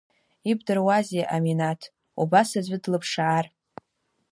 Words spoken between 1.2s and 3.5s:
Аминаҭ убас аӡәы длыԥшаар.